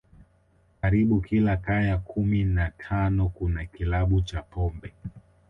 [0.81, 4.93] Karibu kila kaya kumi na tano kuna kilabu cha pombe